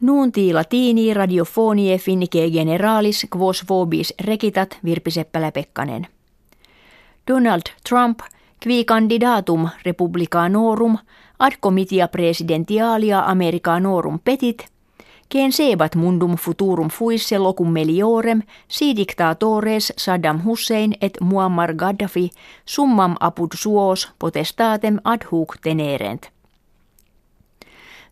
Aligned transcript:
Nuunti 0.00 0.52
latini 0.52 1.14
radiofonie 1.14 1.98
finnike 1.98 2.50
generalis 2.50 3.26
quos 3.36 3.64
vobis 3.68 4.14
rekitat 4.24 4.78
Virpi 4.84 5.10
Seppälä-Pekkanen. 5.10 6.06
Donald 7.28 7.62
Trump, 7.88 8.18
qui 8.64 8.84
candidatum 8.84 9.68
republicanorum 9.84 10.98
ad 11.38 11.52
comitia 11.60 12.08
presidentialia 12.08 13.22
americanorum 13.26 14.20
petit, 14.24 14.66
ken 15.28 15.52
sebat 15.52 15.94
mundum 15.94 16.36
futurum 16.36 16.88
fuisse 16.88 17.38
locum 17.38 17.68
meliorem 17.68 18.42
si 18.68 18.96
dictatores 18.96 19.92
Saddam 19.96 20.44
Hussein 20.44 20.94
et 21.00 21.18
Muammar 21.20 21.74
Gaddafi 21.74 22.30
summam 22.64 23.16
apud 23.20 23.50
suos 23.54 24.12
potestatem 24.18 25.00
ad 25.04 25.26
hoc 25.32 25.56
tenerent– 25.62 26.30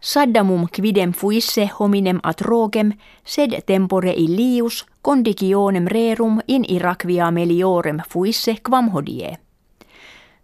Saddamum 0.01 0.67
quidem 0.69 1.13
fuisse 1.13 1.71
hominem 1.79 2.21
atrogem, 2.23 2.93
sed 3.25 3.63
tempore 3.67 4.13
illius 4.13 4.85
conditionem 5.03 5.87
rerum 5.87 6.41
in 6.49 6.65
Irakvia 6.69 7.31
meliorem 7.31 7.99
fuisse 8.09 8.57
quam 8.63 8.89
hodie. 8.89 9.39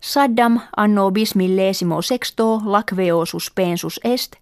Saddam 0.01 0.61
anno 0.77 1.11
bismillesimo 1.11 2.03
sexto 2.03 2.61
lacveo 2.65 3.25
suspensus 3.25 4.01
est, 4.05 4.37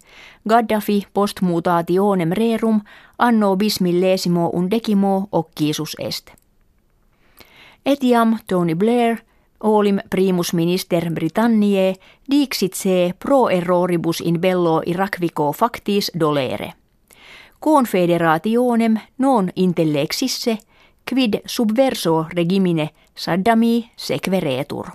Gaddafi 0.49 1.07
post 1.13 1.41
mutationem 1.41 2.33
rerum 2.33 2.81
anno 3.19 3.57
bismillesimo 3.57 4.51
undecimo 4.53 5.29
occisus 5.33 5.97
est. 5.99 6.31
Etiam 7.87 8.39
Tony 8.47 8.75
Blair– 8.75 9.19
olim 9.61 10.01
primus 10.11 10.55
minister 10.55 11.13
Britanniae 11.13 11.95
dixit 12.31 12.75
se 12.75 13.15
pro 13.19 13.49
erroribus 13.49 14.21
in 14.21 14.41
bello 14.41 14.83
Irakvico 14.87 15.53
factis 15.53 16.11
dolere. 16.21 16.73
Confederationem 17.61 18.97
non 19.19 19.51
intellexisse 19.57 20.59
quid 21.13 21.41
subverso 21.47 22.27
regimine 22.29 22.91
Saddami 23.15 23.91
sequeretur. 23.97 24.87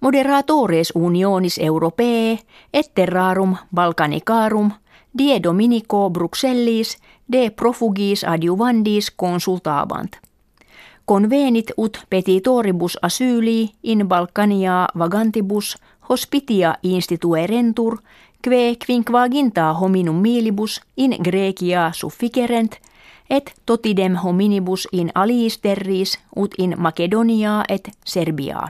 Moderatores 0.00 0.92
unionis 0.94 1.58
europee 1.58 2.38
et 2.72 2.94
terrarum 2.94 3.56
Balkanicarum 3.74 4.70
die 5.18 5.42
dominico 5.42 6.10
Bruxellis 6.10 6.98
de 7.32 7.50
profugis 7.50 8.24
adjuvandis 8.24 9.10
consultabant– 9.10 10.16
Convenit 11.06 11.72
ut 11.76 11.98
petitoribus 12.10 12.98
asyli 13.02 13.70
in 13.82 14.08
Balkania 14.08 14.88
vagantibus 14.98 15.76
hospitia 16.10 16.74
instituerentur, 16.82 17.98
kve 18.42 18.76
quinquaginta 18.86 19.72
hominum 19.72 20.16
milibus 20.16 20.80
in 20.96 21.16
Grecia 21.24 21.90
sufficerent, 21.92 22.80
et 23.30 23.52
totidem 23.66 24.16
hominibus 24.16 24.88
in 24.92 25.10
aliis 25.14 25.58
terris 25.58 26.18
ut 26.36 26.54
in 26.58 26.74
Macedonia 26.78 27.64
et 27.68 27.90
Serbia. 28.04 28.68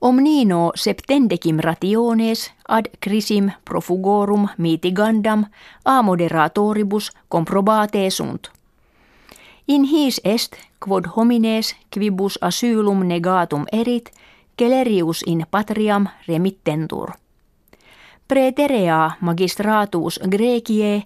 Omnino 0.00 0.72
septendecim 0.74 1.58
rationes 1.58 2.52
ad 2.68 2.86
crisim 3.00 3.50
profugorum 3.64 4.48
mitigandam 4.58 5.44
a 5.84 6.02
moderatoribus 6.02 7.12
comprobate 7.28 8.10
sunt– 8.10 8.50
In 9.68 9.84
his 9.84 10.20
est, 10.24 10.56
quod 10.80 11.04
homines 11.16 11.76
quibus 11.90 12.38
asylum 12.40 13.08
negatum 13.08 13.66
erit, 13.72 14.10
celerius 14.58 15.22
in 15.26 15.46
patriam 15.50 16.06
remittentur. 16.28 17.10
Preterea 18.28 19.10
magistratus 19.20 20.20
Grecie 20.30 21.02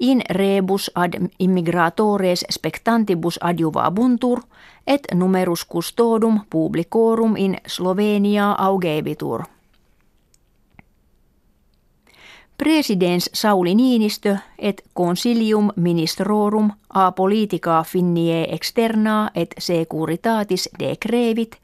in 0.00 0.22
rebus 0.30 0.90
ad 0.94 1.14
immigratores 1.38 2.44
spectantibus 2.50 3.38
adjuvabuntur, 3.42 4.40
et 4.86 5.06
numerus 5.14 5.66
custodum 5.66 6.40
publicorum 6.50 7.36
in 7.36 7.58
Slovenia 7.66 8.52
augebitur. 8.58 9.59
Presidens 12.62 13.30
Sauli 13.34 13.74
Niinistö 13.74 14.36
et 14.58 14.82
consilium 14.96 15.70
ministrorum 15.76 16.70
a 16.94 17.12
politica 17.12 17.82
finnie 17.82 18.54
externa 18.54 19.30
et 19.34 19.54
securitatis 19.58 20.68
decrevit, 20.78 21.56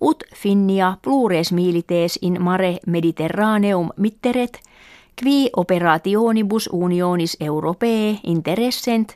ut 0.00 0.24
finnia 0.34 0.96
plures 1.02 1.52
milites 1.52 2.18
in 2.22 2.42
mare 2.42 2.78
mediterraneum 2.86 3.90
mitteret, 3.96 4.60
qui 5.22 5.50
operationibus 5.56 6.68
unionis 6.72 7.36
europee 7.40 8.18
interessent, 8.24 9.12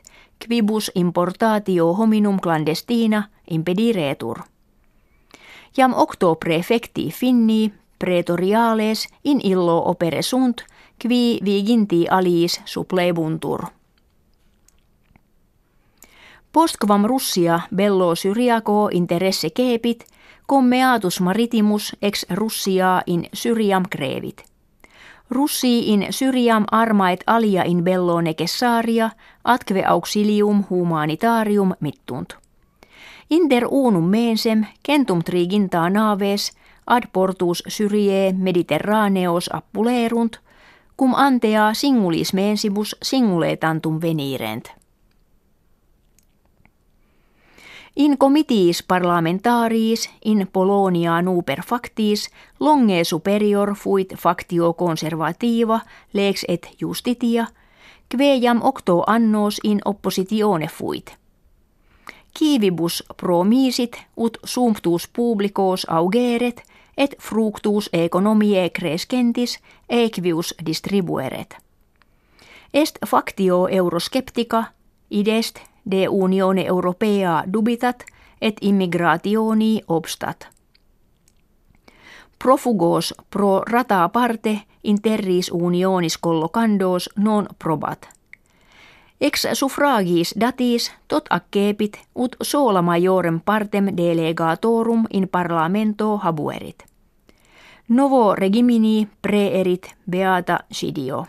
quibus 0.47 0.91
importatio 0.95 1.93
hominum 1.93 2.39
clandestina 2.39 3.23
impediretur. 3.49 4.39
Jam 5.77 5.93
octo 5.93 6.35
prefecti 6.35 7.11
finni 7.11 7.73
pretoriales 7.99 9.07
in 9.23 9.41
illo 9.43 9.89
opere 9.89 10.21
sunt– 10.21 10.61
qui 11.01 11.39
viginti 11.45 12.07
aliis 12.09 12.61
suplebuntur. 12.65 13.65
Postquam 16.51 17.05
Russia 17.05 17.59
bello 17.75 18.15
syriaco 18.15 18.89
interesse 18.91 19.49
kepit, 19.49 20.05
commeatus 20.47 21.21
maritimus 21.21 21.95
ex 22.01 22.25
Russia 22.29 23.01
in 23.05 23.29
Syriam 23.33 23.83
crevit. 23.89 24.43
Russi 25.29 25.93
in 25.93 26.07
Syriam 26.09 26.65
armaet 26.71 27.23
alia 27.27 27.63
in 27.63 27.83
bello 27.83 28.21
necessaria, 28.21 29.09
atque 29.43 29.83
auxilium 29.85 30.63
humanitarium 30.69 31.73
mittunt. 31.79 32.33
Inter 33.29 33.67
unum 33.69 34.03
mensem 34.03 34.65
centum 34.87 35.21
triginta 35.23 35.89
naves 35.89 36.51
ad 36.87 37.03
portus 37.13 37.63
Syrie 37.67 38.33
mediterraneos 38.33 39.49
appulerunt, 39.53 40.39
cum 40.97 41.13
antea 41.15 41.73
singulis 41.73 42.33
mensibus 42.33 42.95
singuletantum 43.01 44.01
venirent. 44.01 44.71
In 47.95 48.17
comitiis 48.17 48.83
parlamentaris 48.83 50.09
in 50.25 50.47
Polonia 50.53 51.21
nuper 51.21 51.61
factis 51.61 52.29
longe 52.59 53.03
superior 53.03 53.75
fuit 53.75 54.13
factio 54.17 54.73
conservativa 54.73 55.79
lex 56.13 56.45
et 56.47 56.69
justitia, 56.81 57.47
quejam 58.09 58.59
octo 58.63 59.03
annos 59.07 59.59
in 59.63 59.81
oppositione 59.85 60.67
fuit. 60.67 61.17
Kiivibus 62.39 63.03
pro 63.17 63.43
misit 63.43 63.97
ut 64.17 64.37
sumptus 64.45 65.07
publicos 65.07 65.85
augeret– 65.89 66.63
et 66.97 67.15
fructus 67.21 67.89
economiae 67.93 68.69
crescentis 68.69 69.59
equius 69.89 70.55
distribueret. 70.65 71.57
Est 72.73 72.97
factio 73.07 73.67
eurosceptica, 73.71 74.63
idest 75.09 75.59
de 75.91 76.07
unione 76.09 76.65
europea 76.65 77.43
dubitat 77.53 78.03
et 78.41 78.57
immigrationi 78.61 79.81
obstat. 79.87 80.47
Profugos 82.43 83.13
pro 83.29 83.61
rata 83.61 84.09
parte 84.09 84.61
interris 84.83 85.51
unionis 85.51 86.17
collocandos 86.17 87.09
non 87.15 87.47
probat. 87.59 88.16
Ex 89.21 89.47
suffragis 89.53 90.33
datis 90.39 90.91
tot 91.07 91.25
accepit 91.29 91.97
ut 92.15 92.35
sola 92.41 92.81
majorem 92.81 93.39
partem 93.39 93.85
delegatorum 93.97 95.05
in 95.09 95.27
parlamento 95.27 96.17
habuerit. 96.17 96.85
Novo 97.89 98.35
regimini 98.35 99.07
preerit 99.21 99.95
beata 100.11 100.59
sidio. 100.71 101.25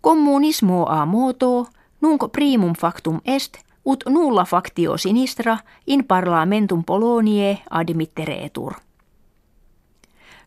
Kommunismo 0.00 0.86
a 0.88 1.04
moto, 1.06 1.66
nunc 2.00 2.32
primum 2.32 2.72
factum 2.74 3.20
est, 3.24 3.58
ut 3.84 4.04
nulla 4.08 4.44
factio 4.44 4.96
sinistra 4.96 5.58
in 5.86 6.04
parlamentum 6.04 6.84
Polonie 6.84 7.58
admitteretur. 7.70 8.72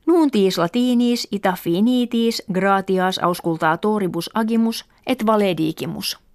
Nuntis 0.06 0.58
latinis 0.58 1.28
ita 1.32 1.54
finitis 1.54 2.44
gratias 2.54 3.20
auscultatoribus 3.20 4.30
agimus 4.34 4.86
et 5.06 5.26
valedigimus. 5.26 6.27